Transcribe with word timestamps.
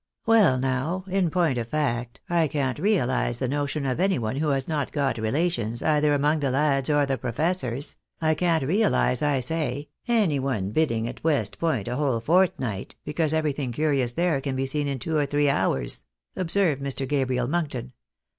"Well 0.25 0.57
now, 0.57 1.03
in 1.09 1.29
point 1.29 1.59
of 1.59 1.67
fact, 1.67 2.21
I 2.27 2.47
can't 2.47 2.79
realise 2.79 3.37
the 3.37 3.47
notion 3.47 3.85
of 3.85 3.99
any 3.99 4.17
one 4.17 4.37
who 4.37 4.47
has 4.47 4.67
not 4.67 4.91
got 4.91 5.19
relations, 5.19 5.83
either 5.83 6.15
among 6.15 6.39
the 6.39 6.49
lads 6.49 6.89
or 6.89 7.05
the 7.05 7.19
professors,— 7.19 7.97
I 8.29 8.33
can't 8.33 8.63
reahse, 8.63 9.21
I 9.21 9.41
say, 9.41 9.89
any 10.07 10.39
one 10.39 10.71
biding 10.71 11.07
at 11.07 11.23
West 11.23 11.59
Point 11.59 11.87
a 11.87 11.97
whole 11.97 12.19
fortnight, 12.19 12.95
because 13.05 13.31
everything 13.31 13.71
curious 13.71 14.13
there 14.13 14.41
can 14.41 14.55
be 14.55 14.65
seen 14.65 14.87
in 14.87 14.97
two 14.97 15.15
or 15.17 15.27
three 15.27 15.51
hours," 15.51 16.03
observed 16.35 16.81
Mr. 16.81 17.07
Gabriel 17.07 17.47
Monkton. 17.47 17.93